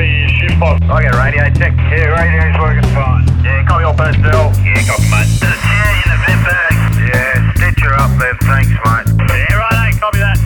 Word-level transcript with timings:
Copy, 0.00 0.28
shift 0.28 0.58
box. 0.58 0.80
I 0.88 1.02
get 1.02 1.14
radio 1.14 1.44
check. 1.52 1.76
Yeah, 1.76 2.16
radio's 2.16 2.58
working 2.58 2.88
fine. 2.94 3.26
Yeah, 3.44 3.66
copy 3.68 3.84
all 3.84 3.92
personnel. 3.92 4.50
Yeah, 4.64 4.80
copy, 4.88 5.02
mate. 5.12 5.28
There's 5.36 5.52
a 5.52 5.60
chair 5.60 5.92
in 5.92 6.08
the 6.08 6.16
vent 6.24 6.40
bag. 6.48 6.72
Yeah, 7.04 7.52
stitch 7.52 7.80
her 7.84 7.92
up 8.00 8.10
there. 8.18 8.32
Thanks, 8.40 8.70
mate. 8.70 9.04
Yeah, 9.28 9.56
right, 9.56 9.92
copy 10.00 10.20
that. 10.20 10.38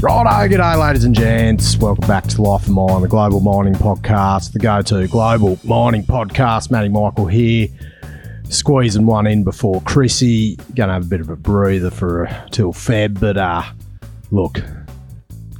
Righto, 0.00 0.56
g'day, 0.56 0.80
ladies 0.80 1.04
and 1.04 1.14
gents. 1.14 1.76
Welcome 1.76 2.08
back 2.08 2.24
to 2.28 2.40
Life 2.40 2.62
of 2.62 2.70
Mine, 2.70 3.02
the 3.02 3.08
global 3.08 3.40
mining 3.40 3.74
podcast, 3.74 4.52
the 4.54 4.58
go 4.58 4.80
to 4.80 5.06
global 5.08 5.58
mining 5.64 6.04
podcast. 6.04 6.70
Matty 6.70 6.88
Michael 6.88 7.26
here, 7.26 7.68
squeezing 8.48 9.04
one 9.04 9.26
in 9.26 9.44
before 9.44 9.82
Chrissy. 9.82 10.56
Gonna 10.74 10.94
have 10.94 11.04
a 11.04 11.08
bit 11.08 11.20
of 11.20 11.28
a 11.28 11.36
breather 11.36 11.90
for 11.90 12.26
uh, 12.26 12.48
till 12.50 12.72
Feb, 12.72 13.20
but 13.20 13.36
uh, 13.36 13.64
look, 14.30 14.62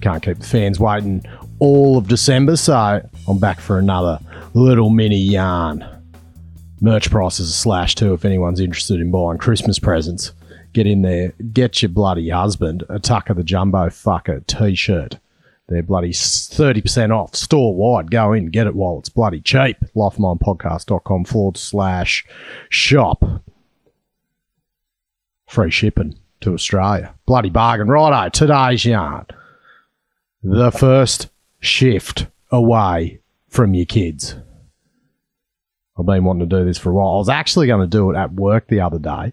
can't 0.02 0.22
keep 0.22 0.38
the 0.38 0.44
fans 0.44 0.78
waiting 0.78 1.24
all 1.58 1.96
of 1.96 2.08
December, 2.08 2.56
so 2.56 3.08
I'm 3.28 3.38
back 3.38 3.60
for 3.60 3.78
another 3.78 4.18
little 4.52 4.90
mini 4.90 5.16
yarn. 5.16 5.86
Merch 6.80 7.10
prices 7.10 7.48
are 7.48 7.52
slashed 7.52 7.98
too 7.98 8.12
if 8.12 8.24
anyone's 8.24 8.58
interested 8.60 9.00
in 9.00 9.12
buying 9.12 9.38
Christmas 9.38 9.78
presents. 9.78 10.32
Get 10.72 10.86
in 10.86 11.02
there, 11.02 11.32
get 11.52 11.80
your 11.80 11.90
bloody 11.90 12.30
husband 12.30 12.82
a 12.88 12.98
Tucker 12.98 13.34
the 13.34 13.44
Jumbo 13.44 13.86
Fucker 13.86 14.44
t 14.46 14.74
shirt. 14.74 15.18
They're 15.68 15.82
bloody 15.82 16.10
30% 16.10 17.16
off 17.16 17.36
store 17.36 17.74
wide. 17.74 18.10
Go 18.10 18.32
in, 18.32 18.46
get 18.46 18.66
it 18.66 18.74
while 18.74 18.98
it's 18.98 19.08
bloody 19.08 19.40
cheap. 19.40 19.76
Lifeminepodcast.com 19.94 21.24
forward 21.24 21.56
slash 21.56 22.26
shop. 22.68 23.24
Free 25.48 25.70
shipping 25.70 26.18
to 26.40 26.54
Australia. 26.54 27.14
Bloody 27.26 27.50
bargain. 27.50 27.86
Righto, 27.86 28.28
today's 28.30 28.84
yarn. 28.84 29.26
The 30.44 30.72
first 30.72 31.28
shift 31.60 32.26
away 32.50 33.20
from 33.48 33.74
your 33.74 33.86
kids. 33.86 34.34
I've 35.96 36.06
been 36.06 36.24
wanting 36.24 36.48
to 36.48 36.58
do 36.58 36.64
this 36.64 36.78
for 36.78 36.90
a 36.90 36.94
while. 36.94 37.14
I 37.14 37.18
was 37.18 37.28
actually 37.28 37.68
going 37.68 37.82
to 37.82 37.86
do 37.86 38.10
it 38.10 38.16
at 38.16 38.32
work 38.32 38.66
the 38.66 38.80
other 38.80 38.98
day 38.98 39.32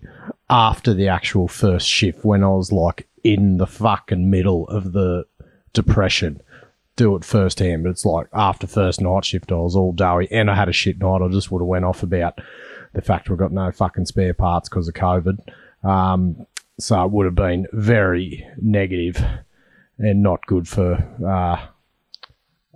after 0.51 0.93
the 0.93 1.07
actual 1.07 1.47
first 1.47 1.87
shift 1.87 2.23
when 2.23 2.43
I 2.43 2.49
was 2.49 2.71
like 2.71 3.07
in 3.23 3.57
the 3.57 3.65
fucking 3.65 4.29
middle 4.29 4.67
of 4.67 4.91
the 4.93 5.25
depression. 5.73 6.41
Do 6.95 7.15
it 7.15 7.25
firsthand, 7.25 7.83
but 7.83 7.89
it's 7.89 8.05
like 8.05 8.27
after 8.31 8.67
first 8.67 9.01
night 9.01 9.25
shift, 9.25 9.51
I 9.51 9.55
was 9.55 9.75
all 9.75 9.93
doughy 9.93 10.27
and 10.31 10.51
I 10.51 10.55
had 10.55 10.69
a 10.69 10.73
shit 10.73 10.99
night. 10.99 11.23
I 11.23 11.27
just 11.29 11.49
would 11.49 11.61
have 11.61 11.67
went 11.67 11.85
off 11.85 12.03
about 12.03 12.39
the 12.93 13.01
fact 13.01 13.29
we've 13.29 13.39
got 13.39 13.51
no 13.51 13.71
fucking 13.71 14.05
spare 14.05 14.35
parts 14.35 14.69
because 14.69 14.87
of 14.87 14.93
COVID. 14.93 15.39
Um, 15.83 16.45
so 16.77 17.03
it 17.03 17.11
would 17.11 17.25
have 17.25 17.35
been 17.35 17.65
very 17.71 18.45
negative 18.61 19.23
and 19.99 20.23
not 20.23 20.45
good 20.45 20.67
for 20.67 20.95
uh, 21.25 21.67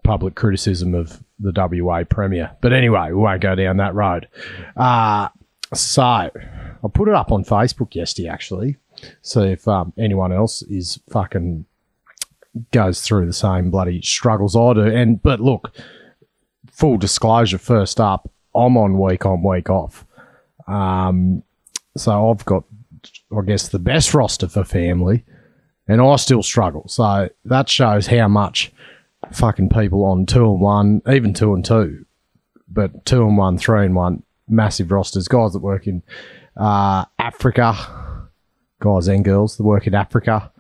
public 0.04 0.36
criticism 0.36 0.94
of 0.94 1.24
the 1.40 1.54
WA 1.56 2.04
Premier. 2.04 2.52
But 2.62 2.74
anyway, 2.74 3.08
we 3.08 3.16
won't 3.16 3.42
go 3.42 3.56
down 3.56 3.78
that 3.78 3.96
road. 3.96 4.28
Uh, 4.76 5.30
so 5.74 6.04
I 6.04 6.30
put 6.94 7.08
it 7.08 7.16
up 7.16 7.32
on 7.32 7.44
Facebook 7.44 7.96
yesterday, 7.96 8.30
actually. 8.30 8.78
So 9.22 9.42
if 9.42 9.68
um, 9.68 9.94
anyone 9.98 10.32
else 10.32 10.62
is 10.64 11.00
fucking 11.10 11.66
goes 12.72 13.02
through 13.02 13.26
the 13.26 13.34
same 13.34 13.72
bloody 13.72 14.02
struggles 14.02 14.56
I 14.56 14.74
do. 14.74 14.82
And 14.82 15.22
but 15.22 15.40
look, 15.40 15.76
full 16.72 16.98
disclosure, 16.98 17.58
first 17.58 18.00
up, 18.00 18.30
I'm 18.56 18.78
on 18.78 19.00
week 19.00 19.26
on 19.26 19.44
week 19.44 19.70
off. 19.70 20.06
Um, 20.68 21.44
so 21.98 22.30
I've 22.30 22.46
got, 22.46 22.64
I 23.36 23.42
guess, 23.42 23.70
the 23.70 23.80
best 23.80 24.14
roster 24.14 24.48
for 24.48 24.64
family, 24.64 25.26
and 25.88 26.02
I 26.02 26.16
still 26.16 26.44
struggle. 26.44 26.88
So 26.88 27.30
that 27.46 27.70
shows 27.70 28.08
how 28.08 28.28
much 28.28 28.72
fucking 29.32 29.70
people 29.70 30.06
on 30.06 30.26
two 30.26 30.46
and 30.46 30.62
one, 30.62 31.02
even 31.12 31.34
two 31.34 31.54
and 31.54 31.64
two, 31.64 32.06
but 32.68 33.06
two 33.06 33.24
and 33.28 33.38
one, 33.38 33.58
three 33.58 33.86
and 33.86 33.96
one, 33.96 34.24
massive 34.48 34.92
rosters, 34.92 35.28
guys 35.28 35.54
that 35.54 35.60
work 35.60 35.88
in 35.88 36.04
uh, 36.58 37.06
Africa, 37.20 37.76
guys 38.80 39.08
and 39.08 39.24
girls 39.24 39.58
that 39.58 39.64
work 39.64 39.88
in 39.88 39.96
Africa 39.96 40.52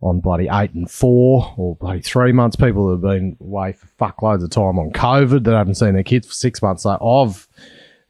on 0.00 0.20
bloody 0.20 0.48
eight 0.50 0.72
and 0.74 0.90
four 0.90 1.52
or 1.56 1.74
bloody 1.76 2.00
three 2.00 2.32
months. 2.32 2.56
People 2.56 2.86
that 2.88 2.94
have 2.94 3.18
been 3.18 3.36
away 3.40 3.72
for 3.72 3.86
fuckloads 3.98 4.44
of 4.44 4.50
time 4.50 4.78
on 4.78 4.92
COVID 4.92 5.44
that 5.44 5.54
haven't 5.56 5.74
seen 5.74 5.94
their 5.94 6.02
kids 6.04 6.26
for 6.26 6.34
six 6.34 6.62
months. 6.62 6.84
So 6.84 6.90
I've, 6.90 7.48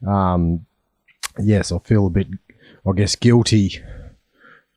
um, 0.07 0.67
yes, 1.39 1.73
I 1.73 1.79
feel 1.79 2.07
a 2.07 2.11
bit, 2.11 2.29
I 2.87 2.93
guess, 2.95 3.17
guilty 3.17 3.83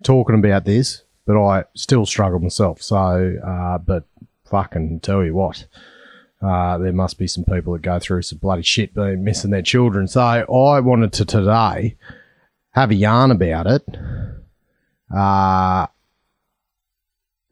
talking 0.04 0.36
about 0.36 0.66
this, 0.66 1.04
but 1.26 1.42
I 1.42 1.66
still 1.76 2.06
struggle 2.06 2.40
myself. 2.40 2.82
So, 2.82 3.36
uh, 3.46 3.78
but 3.78 4.06
fucking 4.46 5.00
tell 5.02 5.24
you 5.24 5.34
what, 5.34 5.66
uh, 6.42 6.78
there 6.78 6.94
must 6.94 7.18
be 7.18 7.28
some 7.28 7.46
people 7.46 7.74
that 7.74 7.82
go 7.82 8.00
through 8.00 8.24
some 8.24 8.40
bloody 8.40 8.64
shit 8.64 8.94
being 8.94 9.24
missing 9.24 9.52
their 9.52 9.62
children. 9.62 10.08
So 10.08 10.22
I 10.22 10.80
wanted 10.80 11.14
to 11.14 11.26
today 11.26 11.98
have 12.72 12.92
a 12.92 12.96
yarn 12.96 13.32
about 13.32 13.68
it. 13.68 13.84
Uh, 15.16 15.88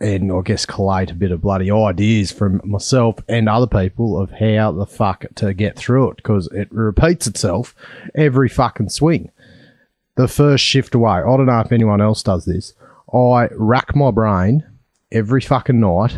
and 0.01 0.31
I 0.31 0.41
guess 0.41 0.65
collate 0.65 1.11
a 1.11 1.15
bit 1.15 1.31
of 1.31 1.41
bloody 1.41 1.69
ideas 1.69 2.31
from 2.31 2.61
myself 2.63 3.17
and 3.27 3.49
other 3.49 3.67
people 3.67 4.17
of 4.19 4.31
how 4.31 4.71
the 4.71 4.85
fuck 4.85 5.25
to 5.35 5.53
get 5.53 5.75
through 5.75 6.11
it 6.11 6.17
because 6.17 6.47
it 6.53 6.71
repeats 6.71 7.27
itself 7.27 7.75
every 8.15 8.47
fucking 8.47 8.89
swing. 8.89 9.29
The 10.15 10.27
first 10.27 10.63
shift 10.63 10.95
away. 10.95 11.11
I 11.11 11.23
don't 11.23 11.45
know 11.45 11.59
if 11.59 11.71
anyone 11.71 12.01
else 12.01 12.23
does 12.23 12.45
this. 12.45 12.73
I 13.13 13.49
rack 13.55 13.95
my 13.95 14.11
brain 14.11 14.63
every 15.11 15.41
fucking 15.41 15.79
night 15.79 16.17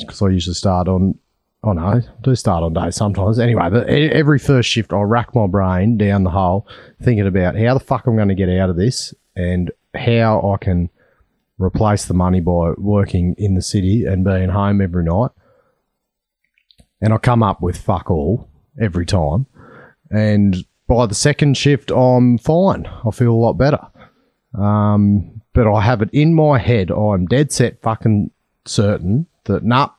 because 0.00 0.22
I 0.22 0.28
usually 0.28 0.54
start 0.54 0.88
on. 0.88 1.18
Oh 1.64 1.72
no, 1.72 1.82
I 1.82 2.00
do 2.22 2.34
start 2.34 2.64
on 2.64 2.72
days 2.72 2.96
sometimes. 2.96 3.38
Anyway, 3.38 3.62
e- 3.88 4.10
every 4.10 4.38
first 4.38 4.68
shift, 4.68 4.92
I 4.92 5.00
rack 5.02 5.34
my 5.34 5.46
brain 5.46 5.96
down 5.96 6.24
the 6.24 6.30
hole, 6.30 6.66
thinking 7.02 7.26
about 7.26 7.56
how 7.56 7.74
the 7.74 7.80
fuck 7.80 8.06
I'm 8.06 8.16
going 8.16 8.28
to 8.28 8.34
get 8.34 8.48
out 8.48 8.68
of 8.68 8.76
this 8.76 9.14
and 9.36 9.70
how 9.94 10.52
I 10.52 10.62
can 10.62 10.90
replace 11.58 12.06
the 12.06 12.14
money 12.14 12.40
by 12.40 12.72
working 12.76 13.34
in 13.38 13.54
the 13.54 13.62
city 13.62 14.04
and 14.04 14.24
being 14.24 14.48
home 14.48 14.80
every 14.80 15.04
night. 15.04 15.30
And 17.00 17.12
I 17.12 17.18
come 17.18 17.42
up 17.42 17.62
with 17.62 17.76
fuck 17.76 18.10
all 18.10 18.48
every 18.80 19.06
time. 19.06 19.46
And 20.10 20.56
by 20.88 21.06
the 21.06 21.14
second 21.14 21.56
shift, 21.56 21.90
I'm 21.90 22.38
fine. 22.38 22.86
I 22.86 23.10
feel 23.12 23.32
a 23.32 23.34
lot 23.34 23.54
better. 23.54 23.80
Um, 24.54 25.42
but 25.52 25.66
I 25.66 25.80
have 25.80 26.02
it 26.02 26.10
in 26.12 26.34
my 26.34 26.58
head. 26.58 26.90
I'm 26.90 27.26
dead 27.26 27.52
set 27.52 27.80
fucking 27.82 28.30
certain 28.64 29.26
that, 29.44 29.64
nah, 29.64 29.90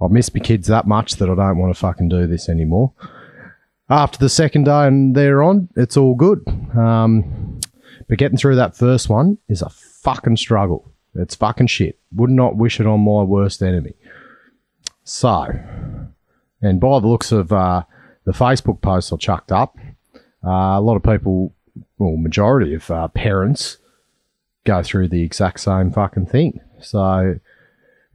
I 0.00 0.08
miss 0.08 0.34
my 0.34 0.40
kids 0.40 0.68
that 0.68 0.86
much 0.86 1.16
that 1.16 1.30
I 1.30 1.34
don't 1.34 1.58
want 1.58 1.74
to 1.74 1.78
fucking 1.78 2.08
do 2.08 2.26
this 2.26 2.48
anymore. 2.48 2.92
After 3.88 4.18
the 4.18 4.28
second 4.28 4.64
day 4.64 4.86
and 4.86 5.14
they're 5.14 5.42
on, 5.42 5.68
it's 5.76 5.96
all 5.96 6.14
good. 6.14 6.42
Um, 6.76 7.60
but 8.08 8.18
getting 8.18 8.38
through 8.38 8.56
that 8.56 8.76
first 8.76 9.08
one 9.08 9.38
is 9.48 9.62
a 9.62 9.68
fucking 9.68 10.36
struggle. 10.36 10.90
It's 11.14 11.34
fucking 11.34 11.66
shit. 11.68 11.98
Would 12.14 12.30
not 12.30 12.56
wish 12.56 12.80
it 12.80 12.86
on 12.86 13.00
my 13.00 13.22
worst 13.22 13.62
enemy. 13.62 13.94
So, 15.04 15.46
and 16.60 16.80
by 16.80 17.00
the 17.00 17.06
looks 17.06 17.32
of 17.32 17.52
uh, 17.52 17.82
the 18.24 18.32
Facebook 18.32 18.80
posts 18.80 19.12
I 19.12 19.16
chucked 19.16 19.52
up, 19.52 19.76
uh, 20.44 20.78
a 20.78 20.80
lot 20.80 20.96
of 20.96 21.02
people, 21.02 21.54
well, 22.02 22.16
majority 22.16 22.74
of 22.74 22.90
uh, 22.90 23.08
parents 23.08 23.78
go 24.64 24.82
through 24.82 25.08
the 25.08 25.22
exact 25.22 25.60
same 25.60 25.92
fucking 25.92 26.26
thing. 26.26 26.60
So, 26.80 27.38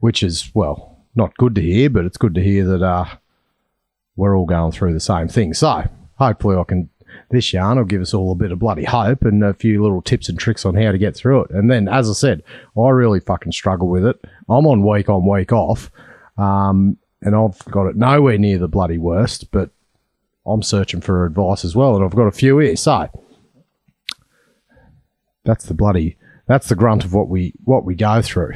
which 0.00 0.22
is, 0.22 0.50
well, 0.54 0.98
not 1.14 1.36
good 1.38 1.54
to 1.54 1.62
hear, 1.62 1.88
but 1.88 2.04
it's 2.04 2.18
good 2.18 2.34
to 2.34 2.42
hear 2.42 2.66
that 2.66 2.82
uh, 2.82 3.06
we're 4.16 4.36
all 4.36 4.44
going 4.44 4.72
through 4.72 4.92
the 4.92 5.00
same 5.00 5.28
thing. 5.28 5.54
So, 5.54 5.88
hopefully, 6.16 6.56
I 6.56 6.64
can. 6.64 6.90
This 7.30 7.52
yarn 7.54 7.78
will 7.78 7.84
give 7.84 8.02
us 8.02 8.12
all 8.12 8.32
a 8.32 8.36
bit 8.36 8.52
of 8.52 8.58
bloody 8.58 8.84
hope 8.84 9.22
and 9.22 9.42
a 9.42 9.54
few 9.54 9.82
little 9.82 10.02
tips 10.02 10.28
and 10.28 10.38
tricks 10.38 10.66
on 10.66 10.74
how 10.74 10.92
to 10.92 10.98
get 10.98 11.16
through 11.16 11.44
it. 11.44 11.50
And 11.50 11.70
then, 11.70 11.88
as 11.88 12.08
I 12.08 12.12
said, 12.12 12.42
I 12.78 12.88
really 12.90 13.20
fucking 13.20 13.52
struggle 13.52 13.88
with 13.88 14.04
it. 14.04 14.20
I'm 14.48 14.66
on 14.66 14.86
week 14.86 15.08
on, 15.08 15.26
week 15.26 15.50
off, 15.50 15.90
um, 16.36 16.98
and 17.22 17.34
I've 17.34 17.58
got 17.66 17.86
it 17.86 17.96
nowhere 17.96 18.36
near 18.36 18.58
the 18.58 18.68
bloody 18.68 18.98
worst, 18.98 19.50
but 19.50 19.70
I'm 20.46 20.62
searching 20.62 21.00
for 21.00 21.24
advice 21.24 21.64
as 21.64 21.74
well, 21.74 21.96
and 21.96 22.04
I've 22.04 22.14
got 22.14 22.26
a 22.26 22.32
few 22.32 22.58
here. 22.58 22.76
So, 22.76 23.08
that's 25.48 25.64
the 25.64 25.74
bloody 25.74 26.18
that's 26.46 26.68
the 26.68 26.74
grunt 26.74 27.04
of 27.04 27.14
what 27.14 27.28
we 27.28 27.54
what 27.64 27.84
we 27.84 27.94
go 27.94 28.20
through. 28.20 28.52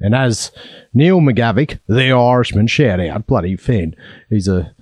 And 0.00 0.14
as 0.14 0.50
Neil 0.92 1.20
McGavick, 1.20 1.78
the 1.86 2.10
Irishman, 2.10 2.66
shout 2.66 2.98
out, 2.98 3.26
bloody 3.26 3.56
fan. 3.56 3.94
He's 4.28 4.48
a, 4.48 4.74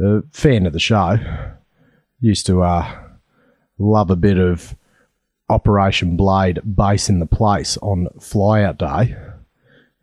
a 0.00 0.22
fan 0.30 0.66
of 0.66 0.72
the 0.72 0.78
show. 0.78 1.18
Used 2.20 2.46
to 2.46 2.62
uh, 2.62 3.00
love 3.78 4.10
a 4.10 4.16
bit 4.16 4.38
of 4.38 4.76
Operation 5.48 6.16
Blade 6.16 6.60
Bass 6.64 7.08
in 7.08 7.18
the 7.18 7.26
place 7.26 7.76
on 7.78 8.08
flyout 8.18 8.78
day. 8.78 9.16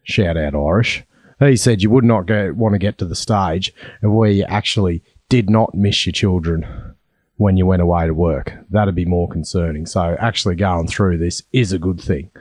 Shout 0.03 0.35
out 0.35 0.56
Irish. 0.56 1.03
He 1.39 1.56
said 1.56 1.81
you 1.81 1.89
would 1.89 2.03
not 2.03 2.25
go, 2.25 2.53
want 2.53 2.73
to 2.73 2.79
get 2.79 2.97
to 2.97 3.06
the 3.06 3.15
stage 3.15 3.73
where 4.01 4.31
you 4.31 4.44
actually 4.45 5.03
did 5.29 5.50
not 5.50 5.73
miss 5.73 6.06
your 6.06 6.13
children 6.13 6.94
when 7.37 7.57
you 7.57 7.65
went 7.65 7.81
away 7.81 8.07
to 8.07 8.13
work. 8.13 8.53
That'd 8.69 8.95
be 8.95 9.05
more 9.05 9.27
concerning. 9.27 9.85
So 9.85 10.15
actually 10.19 10.55
going 10.55 10.87
through 10.87 11.17
this 11.17 11.43
is 11.51 11.73
a 11.73 11.79
good 11.79 11.99
thing. 11.99 12.31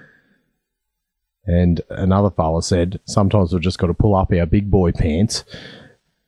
And 1.47 1.83
another 1.91 2.31
fella 2.31 2.63
said, 2.63 3.01
sometimes 3.05 3.53
we've 3.53 3.61
just 3.61 3.79
got 3.79 3.89
to 3.89 3.95
pull 3.95 4.15
up 4.15 4.33
our 4.33 4.47
big 4.47 4.71
boy 4.71 4.93
pants 4.93 5.45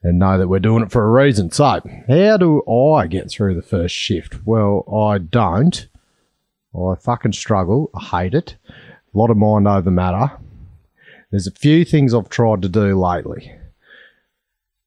and 0.02 0.18
know 0.18 0.38
that 0.38 0.48
we're 0.48 0.60
doing 0.60 0.82
it 0.82 0.92
for 0.92 1.04
a 1.04 1.10
reason. 1.10 1.50
So, 1.50 1.80
how 2.08 2.36
do 2.36 2.62
I 2.68 3.06
get 3.06 3.30
through 3.30 3.54
the 3.54 3.62
first 3.62 3.94
shift? 3.94 4.46
Well, 4.46 4.84
I 4.92 5.18
don't. 5.18 5.88
I 6.74 6.94
fucking 7.00 7.32
struggle. 7.32 7.90
I 7.94 8.22
hate 8.22 8.34
it. 8.34 8.56
A 8.68 9.18
lot 9.18 9.30
of 9.30 9.36
mind 9.36 9.66
over 9.66 9.90
matter. 9.90 10.32
There's 11.30 11.46
a 11.46 11.52
few 11.52 11.84
things 11.84 12.12
I've 12.12 12.28
tried 12.28 12.62
to 12.62 12.68
do 12.68 13.00
lately. 13.00 13.52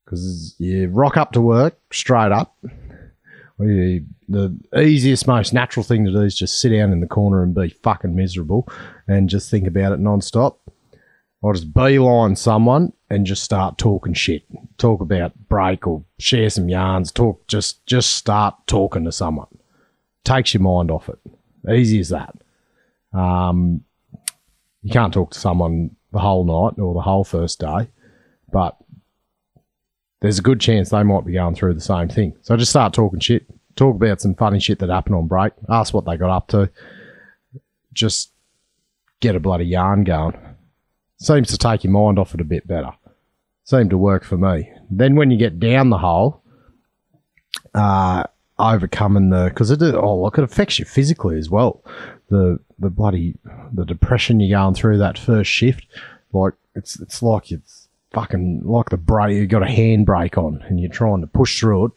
Because 0.06 0.56
you 0.58 0.88
rock 0.90 1.18
up 1.18 1.32
to 1.34 1.42
work 1.42 1.80
straight 1.92 2.32
up. 2.32 2.56
The 3.60 4.58
easiest, 4.78 5.28
most 5.28 5.54
natural 5.54 5.84
thing 5.84 6.06
to 6.06 6.12
do 6.12 6.22
is 6.22 6.38
just 6.38 6.62
sit 6.62 6.70
down 6.70 6.92
in 6.92 7.02
the 7.02 7.08
corner 7.08 7.44
and 7.44 7.54
be 7.54 7.70
fucking 7.70 8.16
miserable 8.16 8.68
and 9.08 9.30
just 9.30 9.52
think 9.52 9.68
about 9.68 9.92
it 9.92 10.00
non-stop. 10.00 10.60
I'll 11.44 11.54
just 11.54 11.74
beeline 11.74 12.36
someone 12.36 12.94
and 13.10 13.26
just 13.26 13.44
start 13.44 13.78
talking 13.78 14.14
shit. 14.14 14.44
Talk 14.78 15.02
about 15.02 15.34
break 15.48 15.88
or 15.88 16.04
share 16.20 16.50
some 16.50 16.70
yarns. 16.70 17.12
Talk 17.12 17.48
just 17.48 17.86
just 17.86 18.12
start 18.12 18.56
talking 18.68 19.06
to 19.06 19.12
someone. 19.12 19.48
Takes 20.24 20.54
your 20.54 20.64
mind 20.64 20.92
off 20.92 21.10
it. 21.10 21.20
Easy 21.70 22.00
as 22.00 22.10
that. 22.10 22.36
Um, 23.14 23.84
you 24.84 24.92
can't 24.92 25.14
talk 25.14 25.32
to 25.32 25.40
someone 25.40 25.96
the 26.12 26.20
whole 26.20 26.44
night 26.44 26.82
or 26.82 26.94
the 26.94 27.02
whole 27.02 27.24
first 27.24 27.60
day, 27.60 27.90
but 28.52 28.78
there's 30.22 30.40
a 30.40 30.44
good 30.44 30.60
chance 30.60 30.90
they 30.90 31.04
might 31.04 31.26
be 31.26 31.34
going 31.34 31.56
through 31.56 31.74
the 31.74 31.82
same 31.82 32.10
thing. 32.10 32.36
So 32.42 32.58
just 32.58 32.72
start 32.72 32.94
talking 32.94 33.20
shit. 33.20 33.46
Talk 33.76 33.96
about 33.96 34.20
some 34.20 34.36
funny 34.36 34.60
shit 34.60 34.80
that 34.80 34.90
happened 34.90 35.16
on 35.16 35.28
break. 35.28 35.54
Ask 35.70 35.94
what 35.94 36.06
they 36.06 36.18
got 36.18 36.36
up 36.36 36.48
to. 36.50 36.70
Just 37.94 38.32
get 39.22 39.36
a 39.36 39.40
bloody 39.40 39.66
yarn 39.66 40.04
going 40.04 40.36
seems 41.20 41.50
to 41.50 41.58
take 41.58 41.84
your 41.84 41.92
mind 41.92 42.18
off 42.18 42.34
it 42.34 42.42
a 42.42 42.46
bit 42.46 42.68
better. 42.68 42.92
Seemed 43.64 43.92
to 43.92 43.98
work 43.98 44.24
for 44.24 44.38
me. 44.38 44.72
Then 44.90 45.16
when 45.16 45.30
you 45.30 45.38
get 45.38 45.60
down 45.60 45.90
the 45.90 46.00
hole, 46.00 46.42
uh, 47.76 48.24
overcoming 48.58 49.30
the 49.30 49.46
because 49.46 49.72
it 49.72 49.82
oh 49.82 50.22
look 50.22 50.38
it 50.38 50.44
affects 50.44 50.80
you 50.80 50.86
physically 50.86 51.38
as 51.38 51.50
well. 51.50 51.84
The 52.30 52.60
the 52.80 52.90
bloody 52.90 53.36
the 53.72 53.86
depression 53.86 54.40
you're 54.40 54.58
going 54.58 54.74
through 54.74 54.98
that 54.98 55.20
first 55.20 55.52
shift, 55.52 55.86
like 56.34 56.54
it's 56.74 57.00
it's 57.00 57.22
like 57.22 57.52
it's 57.52 57.79
fucking 58.12 58.62
like 58.64 58.90
the 58.90 58.98
brake 58.98 59.36
you've 59.36 59.50
got 59.50 59.62
a 59.62 59.68
handbrake 59.68 60.38
on 60.38 60.64
and 60.68 60.80
you're 60.80 60.90
trying 60.90 61.22
to 61.22 61.28
push 61.28 61.60
through 61.60 61.86
it 61.86 61.92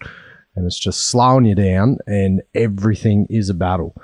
and 0.54 0.66
it's 0.66 0.78
just 0.78 1.06
slowing 1.06 1.44
you 1.44 1.54
down 1.54 1.98
and 2.06 2.42
everything 2.54 3.26
is 3.30 3.48
a 3.48 3.54
battle. 3.54 3.94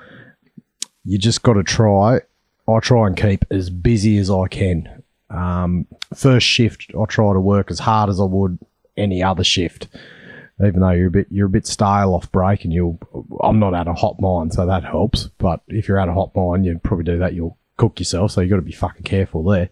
You 1.05 1.17
just 1.17 1.43
got 1.43 1.53
to 1.53 1.63
try. 1.63 2.21
I 2.67 2.79
try 2.79 3.07
and 3.07 3.17
keep 3.17 3.45
as 3.51 3.69
busy 3.69 4.17
as 4.17 4.29
I 4.29 4.47
can. 4.47 5.03
Um, 5.29 5.87
first 6.13 6.47
shift, 6.47 6.91
I 6.99 7.05
try 7.05 7.33
to 7.33 7.39
work 7.39 7.71
as 7.71 7.79
hard 7.79 8.09
as 8.09 8.19
I 8.19 8.23
would 8.23 8.59
any 8.97 9.23
other 9.23 9.43
shift. 9.43 9.87
Even 10.63 10.81
though 10.81 10.89
you're 10.89 11.07
a 11.07 11.11
bit 11.11 11.27
you're 11.29 11.47
a 11.47 11.49
bit 11.49 11.65
stale 11.65 12.13
off 12.13 12.29
break, 12.33 12.65
and 12.65 12.73
you'll 12.73 12.99
I'm 13.41 13.59
not 13.59 13.73
at 13.73 13.87
a 13.87 13.93
hot 13.93 14.19
mine, 14.19 14.51
so 14.51 14.65
that 14.65 14.83
helps. 14.83 15.29
But 15.37 15.61
if 15.69 15.87
you're 15.87 15.99
at 15.99 16.09
a 16.09 16.13
hot 16.13 16.35
mine, 16.35 16.65
you'd 16.65 16.83
probably 16.83 17.05
do 17.05 17.17
that. 17.19 17.33
You'll 17.33 17.57
cook 17.77 17.97
yourself, 17.99 18.31
so 18.31 18.41
you 18.41 18.49
got 18.49 18.57
to 18.57 18.61
be 18.61 18.73
fucking 18.73 19.03
careful 19.03 19.43
there. 19.43 19.69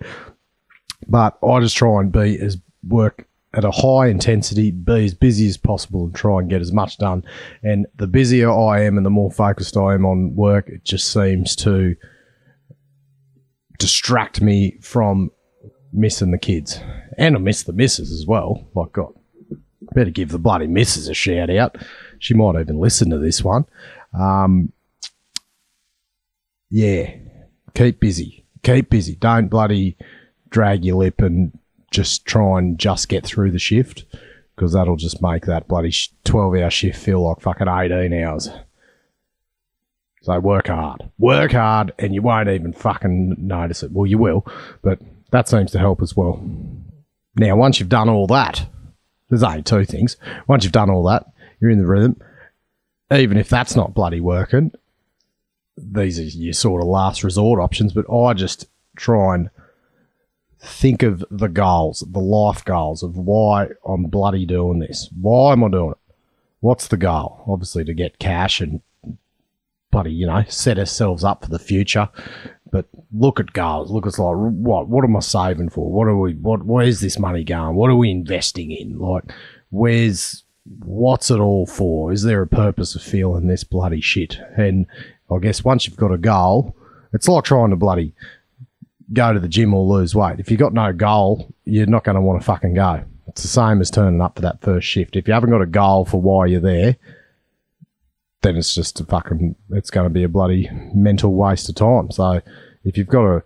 But 1.09 1.37
I 1.43 1.59
just 1.59 1.77
try 1.77 2.01
and 2.01 2.11
be 2.11 2.39
as 2.39 2.57
work 2.87 3.27
at 3.53 3.63
a 3.63 3.71
high 3.71 4.07
intensity, 4.07 4.71
be 4.71 5.05
as 5.05 5.13
busy 5.13 5.47
as 5.47 5.57
possible, 5.57 6.05
and 6.05 6.15
try 6.15 6.39
and 6.39 6.49
get 6.49 6.61
as 6.61 6.71
much 6.71 6.97
done. 6.97 7.23
And 7.63 7.87
the 7.95 8.07
busier 8.07 8.51
I 8.51 8.83
am, 8.83 8.97
and 8.97 9.05
the 9.05 9.09
more 9.09 9.31
focused 9.31 9.77
I 9.77 9.93
am 9.93 10.05
on 10.05 10.35
work, 10.35 10.67
it 10.67 10.83
just 10.83 11.11
seems 11.11 11.55
to 11.57 11.95
distract 13.79 14.41
me 14.41 14.77
from 14.81 15.31
missing 15.93 16.31
the 16.31 16.37
kids. 16.37 16.79
And 17.17 17.35
I 17.35 17.39
miss 17.39 17.63
the 17.63 17.73
missus 17.73 18.11
as 18.11 18.25
well. 18.27 18.67
Like, 18.75 18.91
God, 18.93 19.13
better 19.93 20.11
give 20.11 20.29
the 20.29 20.39
bloody 20.39 20.67
missus 20.67 21.07
a 21.07 21.13
shout 21.13 21.49
out. 21.49 21.77
She 22.19 22.33
might 22.33 22.59
even 22.59 22.79
listen 22.79 23.09
to 23.11 23.17
this 23.17 23.43
one. 23.43 23.65
Um, 24.17 24.71
yeah, 26.69 27.15
keep 27.73 27.99
busy. 27.99 28.45
Keep 28.63 28.89
busy. 28.89 29.15
Don't 29.15 29.47
bloody 29.47 29.97
drag 30.49 30.85
your 30.85 30.97
lip 30.97 31.21
and 31.21 31.57
just 31.91 32.25
try 32.25 32.59
and 32.59 32.77
just 32.77 33.09
get 33.09 33.25
through 33.25 33.51
the 33.51 33.59
shift 33.59 34.05
because 34.55 34.73
that'll 34.73 34.97
just 34.97 35.21
make 35.21 35.45
that 35.45 35.67
bloody 35.67 35.93
12 36.23 36.55
hour 36.55 36.69
shift 36.69 36.99
feel 36.99 37.27
like 37.27 37.39
fucking 37.39 37.67
18 37.67 38.13
hours. 38.13 38.49
So 40.23 40.39
work 40.39 40.67
hard. 40.67 41.09
Work 41.17 41.53
hard 41.53 41.93
and 41.99 42.13
you 42.13 42.21
won't 42.21 42.49
even 42.49 42.73
fucking 42.73 43.35
notice 43.39 43.83
it. 43.83 43.91
Well, 43.91 44.07
you 44.07 44.17
will, 44.17 44.45
but 44.81 44.99
that 45.31 45.47
seems 45.47 45.71
to 45.71 45.79
help 45.79 46.01
as 46.01 46.17
well. 46.17 46.43
Now, 47.35 47.55
once 47.55 47.79
you've 47.79 47.89
done 47.89 48.09
all 48.09 48.27
that, 48.27 48.67
there's 49.29 49.43
only 49.43 49.61
two 49.61 49.85
things. 49.85 50.17
Once 50.47 50.63
you've 50.63 50.73
done 50.73 50.89
all 50.89 51.03
that, 51.03 51.25
you're 51.59 51.71
in 51.71 51.79
the 51.79 51.85
rhythm. 51.85 52.19
Even 53.11 53.37
if 53.37 53.47
that's 53.47 53.75
not 53.75 53.93
bloody 53.93 54.19
working, 54.19 54.71
these 55.77 56.19
are 56.19 56.23
your 56.23 56.53
sort 56.53 56.81
of 56.81 56.87
last 56.87 57.23
resort 57.23 57.59
options. 57.59 57.93
But 57.93 58.11
I 58.11 58.33
just 58.33 58.67
try 58.95 59.35
and 59.35 59.49
think 60.61 61.03
of 61.03 61.23
the 61.29 61.47
goals, 61.47 62.03
the 62.09 62.19
life 62.19 62.63
goals 62.65 63.03
of 63.03 63.17
why 63.17 63.69
I'm 63.87 64.05
bloody 64.05 64.45
doing 64.45 64.79
this. 64.79 65.09
Why 65.19 65.53
am 65.53 65.63
I 65.63 65.69
doing 65.69 65.91
it? 65.91 66.13
What's 66.59 66.87
the 66.87 66.97
goal? 66.97 67.43
Obviously, 67.47 67.83
to 67.85 67.93
get 67.93 68.19
cash 68.19 68.59
and 68.59 68.81
bloody, 69.91 70.11
you 70.11 70.25
know, 70.25 70.43
set 70.47 70.79
ourselves 70.79 71.23
up 71.23 71.43
for 71.43 71.49
the 71.49 71.59
future. 71.59 72.09
But 72.71 72.87
look 73.13 73.39
at 73.39 73.53
goals. 73.53 73.91
Look, 73.91 74.05
it's 74.05 74.19
like 74.19 74.35
what? 74.35 74.87
What 74.87 75.03
am 75.03 75.15
I 75.15 75.21
saving 75.21 75.69
for? 75.69 75.91
What 75.91 76.07
are 76.07 76.17
we? 76.17 76.33
What? 76.33 76.65
Where's 76.65 76.99
this 76.99 77.19
money 77.19 77.43
going? 77.43 77.75
What 77.75 77.89
are 77.89 77.95
we 77.95 78.11
investing 78.11 78.71
in? 78.71 78.97
Like, 78.99 79.23
where's 79.69 80.43
what's 80.83 81.31
it 81.31 81.39
all 81.39 81.65
for? 81.65 82.11
Is 82.11 82.23
there 82.23 82.41
a 82.41 82.47
purpose 82.47 82.95
of 82.95 83.01
feeling 83.01 83.47
this 83.47 83.63
bloody 83.63 84.01
shit? 84.01 84.37
And 84.57 84.85
I 85.31 85.37
guess 85.39 85.63
once 85.63 85.87
you've 85.87 85.97
got 85.97 86.11
a 86.11 86.17
goal, 86.17 86.75
it's 87.13 87.27
like 87.27 87.43
trying 87.43 87.69
to 87.69 87.75
bloody 87.75 88.13
go 89.13 89.33
to 89.33 89.39
the 89.39 89.47
gym 89.47 89.73
or 89.73 89.85
lose 89.85 90.15
weight. 90.15 90.39
If 90.39 90.51
you've 90.51 90.59
got 90.59 90.73
no 90.73 90.91
goal, 90.93 91.53
you're 91.65 91.85
not 91.85 92.03
going 92.03 92.15
to 92.15 92.21
want 92.21 92.41
to 92.41 92.45
fucking 92.45 92.73
go. 92.73 93.03
It's 93.27 93.41
the 93.41 93.47
same 93.47 93.81
as 93.81 93.91
turning 93.91 94.21
up 94.21 94.35
for 94.35 94.41
that 94.41 94.61
first 94.61 94.87
shift. 94.87 95.15
If 95.15 95.27
you 95.27 95.33
haven't 95.33 95.51
got 95.51 95.61
a 95.61 95.67
goal 95.67 96.05
for 96.05 96.21
why 96.21 96.47
you're 96.47 96.61
there, 96.61 96.97
then 98.41 98.55
it's 98.55 98.73
just 98.73 98.99
a 98.99 99.05
fucking, 99.05 99.55
it's 99.71 99.89
going 99.89 100.05
to 100.05 100.13
be 100.13 100.23
a 100.23 100.29
bloody 100.29 100.69
mental 100.93 101.33
waste 101.33 101.69
of 101.69 101.75
time. 101.75 102.11
So 102.11 102.41
if 102.83 102.97
you've 102.97 103.07
got 103.07 103.25
a, 103.25 103.43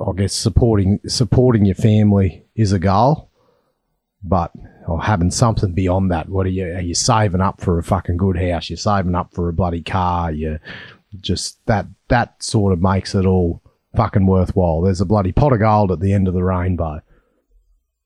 I 0.00 0.12
guess 0.16 0.32
supporting 0.32 1.00
supporting 1.06 1.64
your 1.64 1.74
family 1.74 2.44
is 2.54 2.72
a 2.72 2.78
goal, 2.78 3.30
but 4.22 4.52
or 4.86 5.02
having 5.02 5.30
something 5.30 5.72
beyond 5.72 6.10
that. 6.12 6.28
What 6.28 6.46
are 6.46 6.50
you? 6.50 6.72
Are 6.74 6.80
you 6.80 6.94
saving 6.94 7.40
up 7.40 7.60
for 7.60 7.78
a 7.78 7.82
fucking 7.82 8.16
good 8.16 8.38
house? 8.38 8.70
You're 8.70 8.76
saving 8.76 9.14
up 9.14 9.34
for 9.34 9.48
a 9.48 9.52
bloody 9.52 9.82
car. 9.82 10.30
You 10.30 10.60
just 11.20 11.64
that 11.66 11.86
that 12.08 12.42
sort 12.42 12.72
of 12.72 12.80
makes 12.80 13.14
it 13.14 13.26
all 13.26 13.60
fucking 13.94 14.26
worthwhile. 14.26 14.82
There's 14.82 15.00
a 15.00 15.06
bloody 15.06 15.32
pot 15.32 15.52
of 15.52 15.60
gold 15.60 15.92
at 15.92 16.00
the 16.00 16.12
end 16.12 16.28
of 16.28 16.34
the 16.34 16.44
rainbow. 16.44 17.02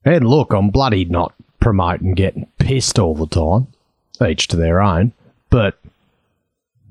And 0.04 0.26
look, 0.26 0.52
I'm 0.52 0.70
bloody 0.70 1.04
not 1.04 1.34
promoting 1.60 2.14
getting 2.14 2.46
pissed 2.58 2.98
all 2.98 3.14
the 3.14 3.26
time. 3.26 3.68
Each 4.26 4.48
to 4.48 4.56
their 4.56 4.80
own. 4.80 5.12
But 5.48 5.78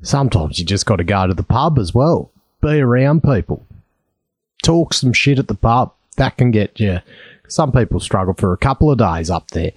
sometimes 0.01 0.60
you 0.60 0.65
just 0.65 0.86
got 0.86 0.98
to 0.98 1.03
go 1.03 1.27
to 1.27 1.34
the 1.34 1.43
pub 1.43 1.77
as 1.77 1.93
well. 1.93 2.31
Be 2.62 2.79
around 2.79 3.24
people. 3.24 3.65
Talk 4.63 4.93
some 4.93 5.13
shit 5.13 5.39
at 5.39 5.48
the 5.48 5.55
pub. 5.55 5.93
That 6.17 6.38
can 6.38 6.51
get 6.51 6.79
you. 6.79 7.00
Some 7.48 7.72
people 7.72 8.00
struggle 8.00 8.34
for 8.34 8.51
a 8.53 8.58
couple 8.58 8.91
of 8.91 8.98
days 8.98 9.29
up 9.29 9.51
there. 9.51 9.72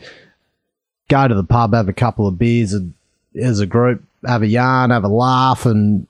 Go 1.08 1.28
to 1.28 1.34
the 1.34 1.44
pub, 1.44 1.74
have 1.74 1.88
a 1.88 1.92
couple 1.92 2.26
of 2.26 2.38
beers 2.38 2.72
and, 2.72 2.94
as 3.40 3.60
a 3.60 3.66
group, 3.66 4.02
have 4.26 4.42
a 4.42 4.46
yarn, 4.46 4.90
have 4.90 5.04
a 5.04 5.08
laugh, 5.08 5.66
and 5.66 6.06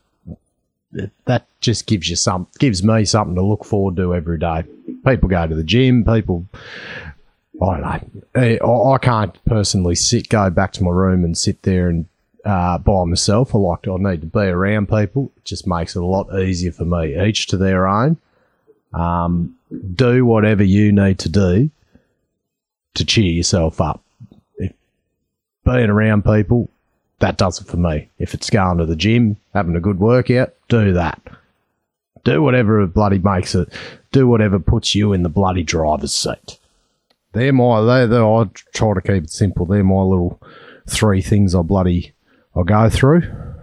that 1.24 1.46
just 1.60 1.86
gives 1.86 2.08
you 2.08 2.16
some 2.16 2.46
gives 2.58 2.82
me 2.82 3.04
something 3.04 3.34
to 3.34 3.42
look 3.42 3.64
forward 3.64 3.96
to 3.96 4.14
every 4.14 4.38
day. 4.38 4.64
People 5.06 5.28
go 5.28 5.46
to 5.46 5.54
the 5.54 5.64
gym. 5.64 6.04
People, 6.04 6.46
I 7.62 7.78
don't 7.78 7.80
know. 7.80 8.22
Eh, 8.34 8.58
I, 8.62 8.98
can't 8.98 9.44
personally 9.44 9.94
sit 9.94 10.28
go 10.28 10.50
back 10.50 10.72
to 10.72 10.84
my 10.84 10.90
room 10.90 11.24
and 11.24 11.36
sit 11.36 11.62
there 11.62 11.88
and 11.88 12.06
uh, 12.44 12.78
by 12.78 13.04
myself. 13.04 13.54
I 13.54 13.58
like 13.58 13.82
to. 13.82 13.94
I 13.94 13.98
need 13.98 14.20
to 14.22 14.26
be 14.26 14.40
around 14.40 14.88
people. 14.88 15.32
It 15.36 15.44
just 15.44 15.66
makes 15.66 15.96
it 15.96 16.02
a 16.02 16.06
lot 16.06 16.38
easier 16.38 16.72
for 16.72 16.84
me. 16.84 17.20
Each 17.22 17.46
to 17.48 17.56
their 17.56 17.86
own. 17.86 18.18
Um, 18.92 19.56
do 19.94 20.26
whatever 20.26 20.62
you 20.62 20.92
need 20.92 21.18
to 21.20 21.28
do 21.28 21.70
to 22.94 23.04
cheer 23.04 23.32
yourself 23.32 23.80
up. 23.80 24.02
If 24.56 24.72
being 25.64 25.88
around 25.88 26.24
people, 26.24 26.68
that 27.22 27.36
does 27.38 27.60
it 27.60 27.66
for 27.66 27.76
me. 27.76 28.08
If 28.18 28.34
it's 28.34 28.50
going 28.50 28.78
to 28.78 28.86
the 28.86 28.96
gym, 28.96 29.36
having 29.54 29.76
a 29.76 29.80
good 29.80 29.98
workout, 29.98 30.54
do 30.68 30.92
that. 30.92 31.20
Do 32.24 32.42
whatever 32.42 32.86
bloody 32.86 33.18
makes 33.18 33.54
it. 33.54 33.68
Do 34.12 34.28
whatever 34.28 34.58
puts 34.58 34.94
you 34.94 35.12
in 35.12 35.22
the 35.22 35.28
bloody 35.28 35.62
driver's 35.62 36.12
seat. 36.12 36.58
They're 37.32 37.52
my. 37.52 37.80
They. 37.80 38.06
They. 38.06 38.18
I 38.18 38.44
try 38.74 38.94
to 38.94 39.00
keep 39.00 39.24
it 39.24 39.30
simple. 39.30 39.66
They're 39.66 39.82
my 39.82 40.02
little 40.02 40.40
three 40.88 41.22
things 41.22 41.54
I 41.54 41.62
bloody 41.62 42.12
I 42.54 42.62
go 42.62 42.90
through. 42.90 43.22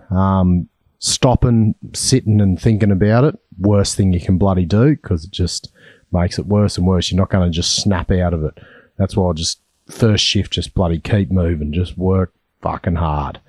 Um, 0.10 0.68
stopping, 1.00 1.76
sitting, 1.94 2.42
and 2.42 2.60
thinking 2.60 2.92
about 2.92 3.26
it 3.26 3.40
worst 3.60 3.96
thing 3.96 4.14
you 4.14 4.22
can 4.22 4.38
bloody 4.38 4.66
do 4.66 4.96
because 4.96 5.26
it 5.26 5.32
just 5.32 5.72
makes 6.12 6.40
it 6.40 6.46
worse 6.46 6.78
and 6.78 6.88
worse. 6.88 7.12
You're 7.12 7.20
not 7.20 7.30
going 7.30 7.50
to 7.50 7.56
just 7.56 7.76
snap 7.76 8.10
out 8.12 8.34
of 8.34 8.44
it. 8.44 8.58
That's 8.98 9.16
why 9.16 9.30
I 9.30 9.34
just 9.34 9.60
first 9.90 10.24
shift 10.24 10.54
just 10.54 10.74
bloody 10.74 11.00
keep 11.00 11.32
moving, 11.32 11.74
just 11.74 11.98
work 11.98 12.34
fucking 12.62 12.96
hard. 12.96 13.40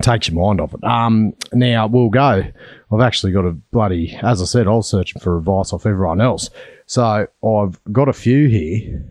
Takes 0.00 0.28
your 0.28 0.42
mind 0.42 0.60
off 0.60 0.74
it. 0.74 0.82
Um, 0.82 1.34
now 1.52 1.86
we'll 1.86 2.08
go. 2.08 2.42
I've 2.90 3.00
actually 3.00 3.32
got 3.32 3.44
a 3.44 3.52
bloody, 3.52 4.18
as 4.22 4.42
I 4.42 4.46
said, 4.46 4.66
I 4.66 4.70
was 4.70 4.88
searching 4.88 5.20
for 5.20 5.38
advice 5.38 5.72
off 5.72 5.86
everyone 5.86 6.20
else. 6.20 6.50
So 6.86 7.28
I've 7.44 7.80
got 7.92 8.08
a 8.08 8.12
few 8.12 8.48
here 8.48 9.04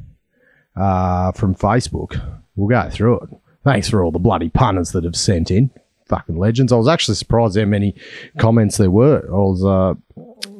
uh, 0.75 1.31
from 1.31 1.55
Facebook. 1.55 2.19
We'll 2.55 2.67
go 2.67 2.89
through 2.89 3.19
it. 3.21 3.29
Thanks 3.63 3.89
for 3.89 4.03
all 4.03 4.11
the 4.11 4.19
bloody 4.19 4.49
punters 4.49 4.91
that 4.91 5.03
have 5.03 5.15
sent 5.15 5.51
in. 5.51 5.69
Fucking 6.07 6.37
legends. 6.37 6.73
I 6.73 6.77
was 6.77 6.87
actually 6.87 7.15
surprised 7.15 7.57
how 7.57 7.65
many 7.65 7.95
comments 8.37 8.77
there 8.77 8.91
were. 8.91 9.23
I 9.27 9.31
was, 9.31 9.63
uh, 9.63 9.93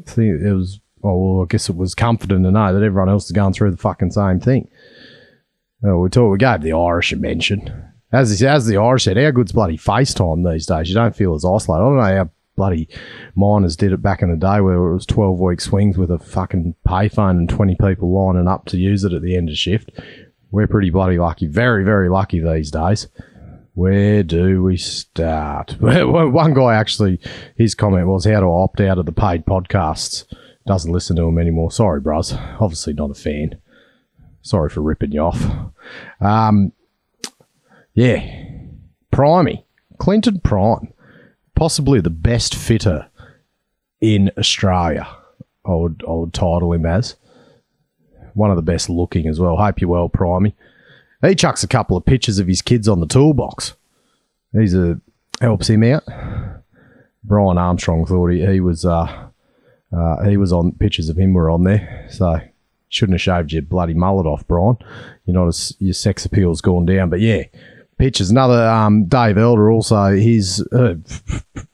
think 0.05 0.41
it 0.41 0.53
was, 0.53 0.79
oh, 1.03 1.17
well, 1.17 1.43
I 1.43 1.48
guess 1.48 1.67
it 1.67 1.75
was 1.75 1.93
comforting 1.93 2.43
to 2.43 2.51
know 2.51 2.74
that 2.74 2.83
everyone 2.83 3.10
else 3.10 3.25
is 3.25 3.31
going 3.31 3.53
through 3.53 3.71
the 3.71 3.77
fucking 3.77 4.12
same 4.12 4.39
thing. 4.39 4.69
We 5.81 6.10
talk, 6.10 6.31
we 6.31 6.38
gave 6.38 6.62
the 6.62 6.74
Irish 6.74 7.12
a 7.12 7.17
mention. 7.17 7.88
As, 8.12 8.41
as 8.41 8.65
the 8.65 8.77
Irish 8.77 9.06
said, 9.06 9.18
how 9.18 9.32
good's 9.32 9.51
bloody 9.51 9.77
FaceTime 9.77 10.50
these 10.50 10.65
days? 10.65 10.89
You 10.89 10.96
don't 10.96 11.15
feel 11.15 11.34
as 11.34 11.46
isolated. 11.46 11.82
I 11.82 11.86
don't 11.86 11.98
know 11.98 12.18
how 12.18 12.30
bloody 12.56 12.89
miners 13.36 13.77
did 13.77 13.94
it 13.94 14.01
back 14.01 14.22
in 14.22 14.30
the 14.30 14.38
day 14.38 14.60
where 14.60 14.75
it 14.75 14.94
was 14.94 15.06
12 15.06 15.39
week 15.39 15.62
swings 15.62 15.98
with 15.98 16.12
a 16.12 16.20
fucking 16.20 16.75
payphone 16.88 17.32
and 17.32 17.50
20 17.50 17.75
people 17.75 18.13
lining 18.13 18.48
up 18.48 18.65
to 18.65 18.77
use 18.77 19.03
it 19.03 19.13
at 19.13 19.22
the 19.22 19.36
end 19.36 19.50
of 19.50 19.58
shift. 19.58 19.91
We're 20.51 20.68
pretty 20.68 20.89
bloody 20.89 21.18
lucky. 21.18 21.48
Very, 21.48 21.84
very 21.84 22.10
lucky 22.10 22.39
these 22.41 22.72
days. 22.72 23.08
Where 23.74 24.22
do 24.22 24.62
we 24.62 24.75
start? 24.75 25.77
One 25.80 26.53
guy 26.53 26.75
actually, 26.75 27.20
his 27.56 27.74
comment 27.74 28.08
was 28.08 28.25
how 28.25 28.41
to 28.41 28.46
opt 28.48 28.82
out 28.82 28.98
of 28.98 29.06
the 29.06 29.13
paid 29.13 29.46
podcasts. 29.46 30.25
Doesn't 30.68 30.91
listen 30.91 31.15
to 31.15 31.24
them 31.24 31.39
anymore. 31.39 31.72
Sorry, 31.72 32.01
bros. 32.01 32.34
Obviously 32.60 32.94
not 32.94 33.12
a 33.12 33.15
fan. 33.15 33.60
Sorry 34.41 34.70
for 34.70 34.82
ripping 34.82 35.13
you 35.13 35.22
off. 35.22 35.41
Um, 36.20 36.74
yeah. 37.93 38.45
Primey. 39.12 39.63
Clinton 39.98 40.39
Prime. 40.39 40.93
Possibly 41.55 42.01
the 42.01 42.10
best 42.10 42.55
fitter 42.55 43.07
in 44.00 44.31
Australia. 44.38 45.07
I 45.65 45.75
would 45.75 46.03
I 46.07 46.12
would 46.12 46.33
title 46.33 46.74
him 46.74 46.86
as. 46.86 47.15
One 48.33 48.50
of 48.50 48.55
the 48.55 48.62
best 48.62 48.89
looking 48.89 49.27
as 49.27 49.39
well. 49.39 49.57
Hope 49.57 49.81
you're 49.81 49.89
well, 49.89 50.10
Primey. 50.10 50.53
He 51.21 51.36
chucks 51.36 51.63
a 51.63 51.67
couple 51.67 51.95
of 51.95 52.05
pictures 52.05 52.39
of 52.39 52.48
his 52.48 52.62
kids 52.62 52.88
on 52.88 53.00
the 53.00 53.05
toolbox. 53.05 53.75
He's 54.53 54.74
a 54.74 55.00
helps 55.39 55.69
him 55.69 55.83
out. 55.83 56.03
Brian 57.24 57.57
Armstrong 57.57 58.05
thought 58.05 58.31
he, 58.31 58.45
he 58.45 58.60
was 58.60 58.86
uh, 58.86 59.27
uh, 59.95 60.24
he 60.24 60.38
was 60.38 60.51
on 60.51 60.71
pictures 60.71 61.10
of 61.10 61.17
him 61.17 61.33
were 61.33 61.50
on 61.50 61.63
there. 61.63 62.07
So 62.10 62.39
shouldn't 62.89 63.15
have 63.15 63.21
shaved 63.21 63.51
your 63.51 63.62
bloody 63.62 63.93
mullet 63.93 64.25
off, 64.25 64.48
Brian. 64.48 64.77
You're 65.25 65.36
not 65.36 65.48
as 65.48 65.75
your 65.79 65.93
sex 65.93 66.25
appeal's 66.25 66.62
gone 66.62 66.86
down. 66.86 67.10
But 67.10 67.19
yeah, 67.19 67.43
pictures. 68.01 68.31
Another 68.31 68.67
um, 68.67 69.05
Dave 69.05 69.38
Elder, 69.38 69.70
also 69.70 70.15
his 70.15 70.65
uh, 70.72 70.96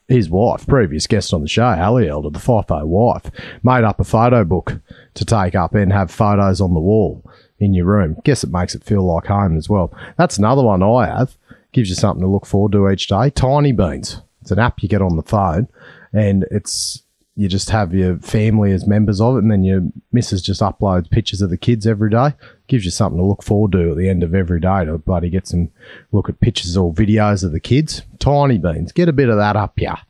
his 0.08 0.28
wife, 0.28 0.66
previous 0.66 1.06
guest 1.06 1.32
on 1.32 1.40
the 1.40 1.48
show, 1.48 1.64
Ali 1.64 2.06
Elder, 2.06 2.28
the 2.28 2.38
FIFO 2.38 2.84
wife, 2.86 3.30
made 3.62 3.82
up 3.82 3.98
a 3.98 4.04
photo 4.04 4.44
book 4.44 4.78
to 5.14 5.24
take 5.24 5.54
up 5.54 5.74
and 5.74 5.90
have 5.90 6.10
photos 6.10 6.60
on 6.60 6.74
the 6.74 6.80
wall 6.80 7.24
in 7.58 7.72
your 7.72 7.86
room. 7.86 8.16
Guess 8.24 8.44
it 8.44 8.52
makes 8.52 8.74
it 8.74 8.84
feel 8.84 9.02
like 9.02 9.26
home 9.26 9.56
as 9.56 9.70
well. 9.70 9.92
That's 10.18 10.36
another 10.36 10.62
one 10.62 10.82
I 10.82 11.06
have. 11.06 11.36
Gives 11.72 11.88
you 11.88 11.94
something 11.94 12.22
to 12.22 12.28
look 12.28 12.44
forward 12.44 12.72
to 12.72 12.90
each 12.90 13.08
day. 13.08 13.30
Tinybeans. 13.30 14.22
It's 14.42 14.50
an 14.50 14.58
app 14.58 14.82
you 14.82 14.88
get 14.88 15.02
on 15.02 15.16
the 15.16 15.22
phone, 15.22 15.68
and 16.12 16.44
it's 16.50 17.02
you 17.38 17.48
just 17.48 17.70
have 17.70 17.94
your 17.94 18.18
family 18.18 18.72
as 18.72 18.84
members 18.84 19.20
of 19.20 19.36
it, 19.36 19.42
and 19.44 19.50
then 19.52 19.62
your 19.62 19.82
missus 20.10 20.42
just 20.42 20.60
uploads 20.60 21.08
pictures 21.08 21.40
of 21.40 21.50
the 21.50 21.56
kids 21.56 21.86
every 21.86 22.10
day. 22.10 22.34
Gives 22.66 22.84
you 22.84 22.90
something 22.90 23.16
to 23.16 23.24
look 23.24 23.44
forward 23.44 23.70
to 23.72 23.92
at 23.92 23.96
the 23.96 24.08
end 24.08 24.24
of 24.24 24.34
every 24.34 24.58
day 24.58 24.84
to 24.84 24.98
bloody 24.98 25.30
get 25.30 25.46
some 25.46 25.70
look 26.10 26.28
at 26.28 26.40
pictures 26.40 26.76
or 26.76 26.92
videos 26.92 27.44
of 27.44 27.52
the 27.52 27.60
kids. 27.60 28.02
Tinybeans, 28.18 28.92
get 28.92 29.08
a 29.08 29.12
bit 29.12 29.28
of 29.28 29.36
that 29.36 29.54
up, 29.54 29.78
yeah. 29.78 30.00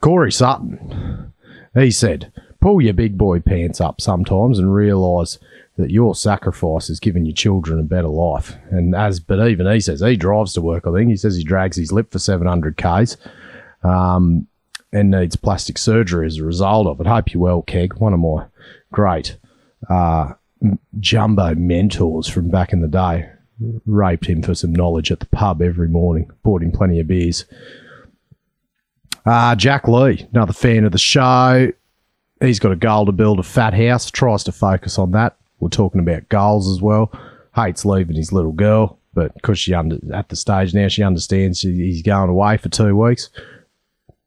Corey 0.00 0.30
Sutton, 0.30 1.32
he 1.74 1.90
said, 1.90 2.32
pull 2.60 2.80
your 2.80 2.94
big 2.94 3.18
boy 3.18 3.40
pants 3.40 3.80
up 3.80 4.00
sometimes 4.00 4.60
and 4.60 4.72
realise 4.72 5.40
that 5.76 5.90
your 5.90 6.14
sacrifice 6.14 6.86
has 6.86 7.00
given 7.00 7.26
your 7.26 7.34
children 7.34 7.80
a 7.80 7.82
better 7.82 8.06
life. 8.06 8.54
And 8.70 8.94
as, 8.94 9.18
but 9.18 9.44
even 9.48 9.66
he 9.66 9.80
says 9.80 10.00
he 10.00 10.14
drives 10.14 10.52
to 10.52 10.60
work. 10.60 10.86
I 10.86 10.92
think 10.92 11.10
he 11.10 11.16
says 11.16 11.34
he 11.34 11.42
drags 11.42 11.76
his 11.76 11.90
lip 11.90 12.12
for 12.12 12.20
700 12.20 12.76
k's. 12.76 13.16
Um, 13.82 14.46
and 14.92 15.10
needs 15.10 15.36
plastic 15.36 15.78
surgery 15.78 16.26
as 16.26 16.38
a 16.38 16.44
result 16.44 16.86
of 16.86 17.00
it. 17.00 17.06
Hope 17.06 17.32
you're 17.32 17.42
well, 17.42 17.62
Keg. 17.62 17.94
One 17.94 18.12
of 18.12 18.20
my 18.20 18.46
great 18.92 19.36
uh, 19.88 20.34
jumbo 20.98 21.54
mentors 21.54 22.28
from 22.28 22.48
back 22.48 22.72
in 22.72 22.80
the 22.80 22.88
day. 22.88 23.30
Raped 23.86 24.26
him 24.26 24.42
for 24.42 24.54
some 24.54 24.74
knowledge 24.74 25.12
at 25.12 25.20
the 25.20 25.26
pub 25.26 25.60
every 25.60 25.88
morning. 25.88 26.30
Bought 26.42 26.62
him 26.62 26.72
plenty 26.72 26.98
of 26.98 27.06
beers. 27.06 27.44
Uh, 29.26 29.54
Jack 29.54 29.86
Lee, 29.86 30.26
another 30.32 30.54
fan 30.54 30.84
of 30.84 30.92
the 30.92 30.98
show. 30.98 31.70
He's 32.40 32.58
got 32.58 32.72
a 32.72 32.76
goal 32.76 33.04
to 33.04 33.12
build 33.12 33.38
a 33.38 33.42
fat 33.42 33.74
house. 33.74 34.10
Tries 34.10 34.44
to 34.44 34.52
focus 34.52 34.98
on 34.98 35.10
that. 35.12 35.36
We're 35.58 35.68
talking 35.68 36.00
about 36.00 36.30
goals 36.30 36.70
as 36.70 36.80
well. 36.80 37.12
Hates 37.54 37.84
leaving 37.84 38.16
his 38.16 38.32
little 38.32 38.52
girl, 38.52 38.98
but 39.12 39.34
because 39.34 39.58
she 39.58 39.74
under 39.74 39.98
at 40.14 40.30
the 40.30 40.36
stage 40.36 40.72
now, 40.72 40.88
she 40.88 41.02
understands 41.02 41.60
he's 41.60 42.00
going 42.00 42.30
away 42.30 42.56
for 42.56 42.70
two 42.70 42.96
weeks 42.96 43.28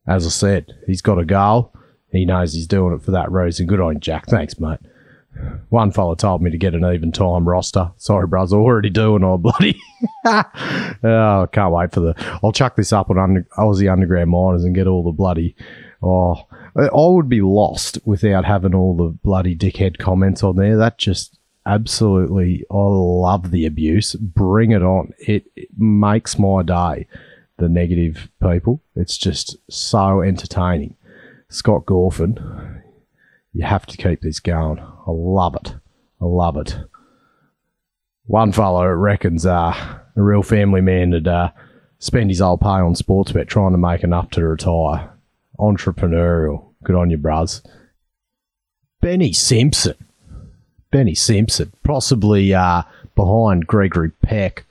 as 0.07 0.25
I 0.25 0.29
said, 0.29 0.73
he's 0.85 1.01
got 1.01 1.19
a 1.19 1.25
goal. 1.25 1.73
He 2.11 2.25
knows 2.25 2.53
he's 2.53 2.67
doing 2.67 2.93
it 2.93 3.01
for 3.01 3.11
that 3.11 3.31
reason. 3.31 3.67
Good 3.67 3.79
on 3.79 3.95
you, 3.95 3.99
Jack. 3.99 4.27
Thanks, 4.27 4.59
mate. 4.59 4.79
One 5.69 5.91
fella 5.91 6.15
told 6.15 6.43
me 6.43 6.51
to 6.51 6.57
get 6.57 6.75
an 6.75 6.85
even 6.85 7.11
time 7.11 7.47
roster. 7.47 7.91
Sorry, 7.97 8.27
bros, 8.27 8.53
already 8.53 8.89
doing 8.89 9.23
all 9.23 9.37
bloody. 9.37 9.81
oh, 10.25 11.47
can't 11.51 11.73
wait 11.73 11.91
for 11.91 12.01
the. 12.01 12.39
I'll 12.43 12.51
chuck 12.51 12.75
this 12.75 12.93
up 12.93 13.09
on 13.09 13.17
under, 13.17 13.47
Aussie 13.57 13.91
Underground 13.91 14.29
Miners 14.29 14.63
and 14.63 14.75
get 14.75 14.87
all 14.87 15.03
the 15.03 15.11
bloody. 15.11 15.55
Oh, 16.01 16.35
I 16.75 16.89
would 16.93 17.29
be 17.29 17.41
lost 17.41 17.97
without 18.05 18.45
having 18.45 18.75
all 18.75 18.95
the 18.95 19.09
bloody 19.23 19.55
dickhead 19.55 19.97
comments 19.97 20.43
on 20.43 20.55
there. 20.57 20.77
That 20.77 20.97
just 20.97 21.39
absolutely. 21.65 22.65
I 22.69 22.75
love 22.77 23.51
the 23.51 23.65
abuse. 23.65 24.13
Bring 24.15 24.71
it 24.71 24.83
on. 24.83 25.13
It, 25.17 25.45
it 25.55 25.69
makes 25.77 26.37
my 26.37 26.61
day 26.61 27.07
the 27.57 27.69
negative 27.69 28.29
people. 28.41 28.81
It's 28.95 29.17
just 29.17 29.57
so 29.69 30.21
entertaining. 30.21 30.95
Scott 31.49 31.85
Gorfin, 31.85 32.81
you 33.53 33.65
have 33.65 33.85
to 33.85 33.97
keep 33.97 34.21
this 34.21 34.39
going. 34.39 34.79
I 34.79 35.11
love 35.11 35.55
it. 35.55 35.75
I 36.21 36.25
love 36.25 36.57
it. 36.57 36.75
One 38.25 38.51
fellow 38.51 38.87
reckons 38.87 39.45
uh, 39.45 39.73
a 40.15 40.21
real 40.21 40.43
family 40.43 40.81
man 40.81 41.11
would 41.11 41.27
uh, 41.27 41.51
spend 41.99 42.29
his 42.29 42.41
old 42.41 42.61
pay 42.61 42.67
on 42.67 42.95
sports 42.95 43.31
bet 43.31 43.47
trying 43.47 43.73
to 43.73 43.77
make 43.77 44.03
enough 44.03 44.29
to 44.31 44.43
retire. 44.43 45.11
Entrepreneurial. 45.59 46.73
Good 46.83 46.95
on 46.95 47.09
you, 47.09 47.17
bros. 47.17 47.61
Benny 49.01 49.33
Simpson. 49.33 49.95
Benny 50.91 51.15
Simpson, 51.15 51.73
possibly 51.83 52.53
uh, 52.53 52.83
behind 53.15 53.67
Gregory 53.67 54.11
Peck 54.21 54.65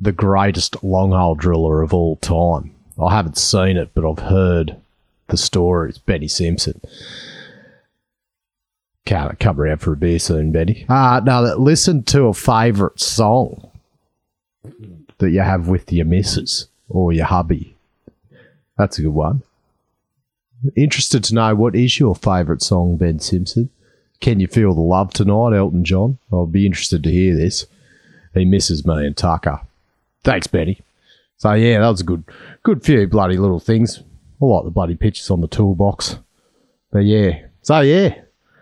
the 0.00 0.12
greatest 0.12 0.82
long 0.82 1.12
hole 1.12 1.34
driller 1.34 1.82
of 1.82 1.92
all 1.92 2.16
time. 2.16 2.74
I 3.00 3.14
haven't 3.14 3.38
seen 3.38 3.76
it, 3.76 3.90
but 3.94 4.08
I've 4.08 4.30
heard 4.30 4.76
the 5.28 5.36
stories. 5.36 5.98
Benny 5.98 6.28
Simpson. 6.28 6.80
Can't 9.04 9.38
come 9.38 9.60
around 9.60 9.78
for 9.78 9.92
a 9.92 9.96
beer 9.96 10.18
soon, 10.18 10.52
Benny. 10.52 10.84
Uh, 10.88 11.20
now, 11.24 11.40
listen 11.56 12.02
to 12.04 12.24
a 12.24 12.34
favourite 12.34 13.00
song 13.00 13.70
that 15.18 15.30
you 15.30 15.40
have 15.40 15.68
with 15.68 15.92
your 15.92 16.06
missus 16.06 16.68
or 16.88 17.12
your 17.12 17.26
hubby. 17.26 17.74
That's 18.76 18.98
a 18.98 19.02
good 19.02 19.10
one. 19.10 19.42
Interested 20.76 21.24
to 21.24 21.34
know 21.34 21.54
what 21.54 21.74
is 21.74 21.98
your 21.98 22.14
favourite 22.14 22.62
song, 22.62 22.96
Ben 22.96 23.18
Simpson? 23.18 23.70
Can 24.20 24.40
you 24.40 24.46
feel 24.46 24.74
the 24.74 24.80
love 24.80 25.12
tonight, 25.12 25.56
Elton 25.56 25.84
John? 25.84 26.18
I'll 26.30 26.46
be 26.46 26.66
interested 26.66 27.02
to 27.02 27.10
hear 27.10 27.34
this. 27.34 27.66
He 28.34 28.44
misses 28.44 28.84
me 28.84 29.06
and 29.06 29.16
Tucker. 29.16 29.60
Thanks, 30.22 30.46
Betty. 30.46 30.82
So 31.36 31.52
yeah, 31.54 31.80
that 31.80 31.88
was 31.88 32.02
a 32.02 32.04
good, 32.04 32.24
good 32.62 32.84
few 32.84 33.06
bloody 33.06 33.38
little 33.38 33.60
things. 33.60 34.02
I 34.40 34.44
like 34.44 34.64
the 34.64 34.70
bloody 34.70 34.94
pictures 34.94 35.30
on 35.30 35.40
the 35.40 35.48
toolbox. 35.48 36.18
But 36.92 37.00
yeah, 37.00 37.46
so 37.62 37.80
yeah, 37.80 38.14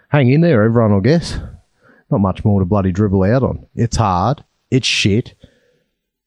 hang 0.09 0.31
in 0.31 0.41
there, 0.41 0.65
everyone. 0.65 0.93
I 0.93 1.01
guess 1.01 1.39
not 2.11 2.21
much 2.21 2.45
more 2.45 2.61
to 2.61 2.67
bloody 2.67 2.93
dribble 2.93 3.25
out 3.25 3.43
on. 3.43 3.67
It's 3.75 3.97
hard. 3.97 4.45
It's 4.71 4.87
shit. 4.87 5.35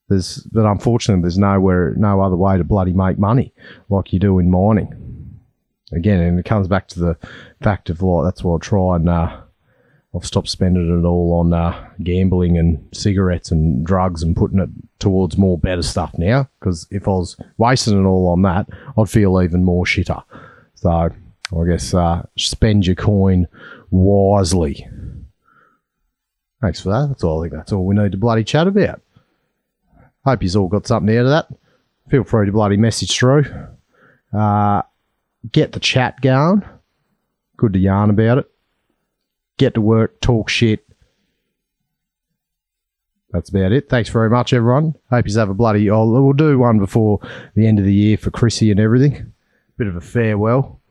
There's, 0.09 0.39
but 0.51 0.65
unfortunately, 0.65 1.21
there's 1.21 1.37
nowhere, 1.37 1.93
no 1.95 2.21
other 2.21 2.35
way 2.35 2.57
to 2.57 2.63
bloody 2.63 2.93
make 2.93 3.17
money 3.17 3.53
like 3.89 4.11
you 4.11 4.19
do 4.19 4.39
in 4.39 4.49
mining. 4.51 4.97
Again, 5.93 6.19
and 6.19 6.39
it 6.39 6.45
comes 6.45 6.67
back 6.67 6.87
to 6.89 6.99
the 6.99 7.17
fact 7.61 7.89
of 7.89 8.01
like 8.01 8.25
that's 8.25 8.43
what 8.43 8.55
I 8.55 8.59
try 8.59 8.95
and 8.95 9.09
uh, 9.09 9.41
I've 10.13 10.25
stopped 10.25 10.49
spending 10.49 10.99
it 10.99 11.05
all 11.05 11.33
on 11.39 11.53
uh, 11.53 11.89
gambling 12.03 12.57
and 12.57 12.85
cigarettes 12.93 13.49
and 13.49 13.85
drugs 13.85 14.23
and 14.23 14.35
putting 14.35 14.59
it 14.59 14.69
towards 14.99 15.37
more 15.37 15.57
better 15.57 15.81
stuff 15.81 16.13
now. 16.17 16.49
Because 16.59 16.85
if 16.91 17.07
I 17.07 17.11
was 17.11 17.37
wasting 17.57 17.99
it 17.99 18.05
all 18.05 18.27
on 18.27 18.41
that, 18.41 18.67
I'd 18.97 19.09
feel 19.09 19.41
even 19.41 19.63
more 19.63 19.85
shitter. 19.85 20.21
So 20.75 20.89
I 20.89 21.65
guess 21.65 21.93
uh, 21.93 22.25
spend 22.37 22.85
your 22.85 22.95
coin 22.95 23.47
wisely. 23.89 24.85
Thanks 26.61 26.81
for 26.81 26.89
that. 26.89 27.07
That's 27.07 27.23
all 27.23 27.41
I 27.41 27.43
think 27.45 27.53
that's 27.53 27.71
all 27.71 27.85
we 27.85 27.95
need 27.95 28.11
to 28.11 28.17
bloody 28.17 28.43
chat 28.43 28.67
about. 28.67 29.01
Hope 30.25 30.43
you've 30.43 30.55
all 30.55 30.67
got 30.67 30.87
something 30.87 31.15
out 31.17 31.25
of 31.25 31.31
that. 31.31 31.47
Feel 32.09 32.23
free 32.23 32.45
to 32.45 32.51
bloody 32.51 32.77
message 32.77 33.17
through. 33.17 33.45
Uh, 34.33 34.81
get 35.51 35.71
the 35.71 35.79
chat 35.79 36.21
going. 36.21 36.63
Good 37.57 37.73
to 37.73 37.79
yarn 37.79 38.09
about 38.09 38.39
it. 38.39 38.51
Get 39.61 39.75
to 39.75 39.81
work, 39.81 40.19
talk 40.21 40.49
shit. 40.49 40.83
That's 43.29 43.51
about 43.51 43.71
it. 43.71 43.89
Thanks 43.89 44.09
very 44.09 44.27
much, 44.27 44.53
everyone. 44.53 44.95
Hope 45.11 45.27
you 45.27 45.37
have 45.37 45.51
a 45.51 45.53
bloody. 45.53 45.87
Oh, 45.87 46.09
we'll 46.09 46.33
do 46.33 46.57
one 46.57 46.79
before 46.79 47.19
the 47.53 47.67
end 47.67 47.77
of 47.77 47.85
the 47.85 47.93
year 47.93 48.17
for 48.17 48.31
Chrissy 48.31 48.71
and 48.71 48.79
everything. 48.79 49.33
Bit 49.77 49.85
of 49.85 49.95
a 49.95 50.01
farewell. 50.01 50.81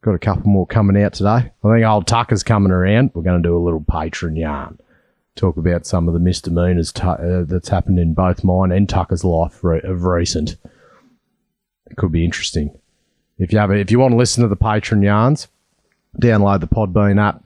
Got 0.00 0.14
a 0.14 0.18
couple 0.18 0.48
more 0.48 0.66
coming 0.66 0.96
out 1.02 1.12
today. 1.12 1.28
I 1.28 1.52
think 1.62 1.84
old 1.84 2.06
Tucker's 2.06 2.42
coming 2.42 2.72
around. 2.72 3.10
We're 3.12 3.20
going 3.20 3.42
to 3.42 3.46
do 3.46 3.54
a 3.54 3.60
little 3.62 3.84
patron 3.86 4.36
yarn. 4.36 4.78
Talk 5.36 5.58
about 5.58 5.84
some 5.84 6.08
of 6.08 6.14
the 6.14 6.20
misdemeanors 6.20 6.94
uh, 6.96 7.44
that's 7.46 7.68
happened 7.68 7.98
in 7.98 8.14
both 8.14 8.42
mine 8.42 8.72
and 8.72 8.88
Tucker's 8.88 9.22
life 9.22 9.62
re- 9.62 9.82
of 9.84 10.04
recent. 10.04 10.56
It 11.90 11.98
could 11.98 12.12
be 12.12 12.24
interesting. 12.24 12.74
If 13.36 13.52
you 13.52 13.58
have, 13.58 13.70
a, 13.70 13.74
if 13.74 13.90
you 13.90 13.98
want 13.98 14.12
to 14.12 14.18
listen 14.18 14.40
to 14.44 14.48
the 14.48 14.56
patron 14.56 15.02
yarns, 15.02 15.48
download 16.18 16.60
the 16.60 16.68
Podbean 16.68 17.20
app, 17.20 17.44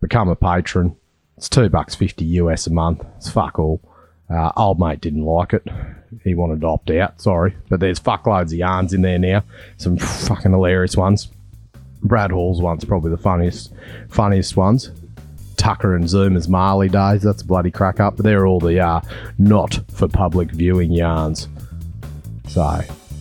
become 0.00 0.28
a 0.28 0.36
patron. 0.36 0.96
It's 1.36 1.48
two 1.48 1.68
bucks 1.68 1.94
fifty 1.94 2.24
US 2.24 2.66
a 2.66 2.72
month. 2.72 3.04
It's 3.16 3.30
fuck 3.30 3.58
all. 3.58 3.80
Uh, 4.28 4.52
old 4.56 4.78
mate 4.78 5.00
didn't 5.00 5.24
like 5.24 5.52
it. 5.52 5.66
He 6.22 6.34
wanted 6.34 6.60
to 6.60 6.66
opt 6.68 6.90
out. 6.90 7.20
Sorry, 7.20 7.56
but 7.68 7.80
there's 7.80 7.98
fuckloads 7.98 8.46
of 8.46 8.52
yarns 8.54 8.92
in 8.92 9.02
there 9.02 9.18
now. 9.18 9.42
Some 9.76 9.96
fucking 9.98 10.52
hilarious 10.52 10.96
ones. 10.96 11.28
Brad 12.02 12.30
Hall's 12.30 12.62
one's 12.62 12.84
probably 12.84 13.10
the 13.10 13.18
funniest, 13.18 13.72
funniest 14.08 14.56
ones. 14.56 14.90
Tucker 15.56 15.94
and 15.94 16.04
Zoomer's 16.04 16.48
Marley 16.48 16.88
days. 16.88 17.22
That's 17.22 17.42
a 17.42 17.46
bloody 17.46 17.70
crack 17.70 18.00
up. 18.00 18.16
But 18.16 18.24
they're 18.24 18.46
all 18.46 18.60
the 18.60 18.80
uh, 18.80 19.00
not 19.38 19.78
for 19.92 20.08
public 20.08 20.50
viewing 20.50 20.90
yarns. 20.90 21.48
So 22.48 22.62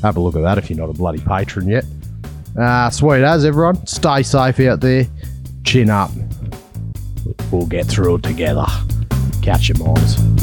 have 0.02 0.16
a 0.16 0.20
look 0.20 0.36
at 0.36 0.42
that 0.42 0.58
if 0.58 0.70
you're 0.70 0.80
not 0.80 0.90
a 0.90 0.94
bloody 0.94 1.20
patron 1.20 1.68
yet. 1.68 1.86
Uh, 2.58 2.90
sweet 2.90 3.24
as 3.24 3.46
everyone. 3.46 3.86
Stay 3.86 4.24
safe 4.24 4.60
out 4.62 4.80
there. 4.80 5.06
Chin 5.66 5.90
up. 5.90 6.12
We'll 7.52 7.66
get 7.66 7.86
through 7.86 8.16
it 8.16 8.24
together. 8.24 8.66
Catch 9.42 9.70
your 9.70 9.78
moms. 9.80 10.39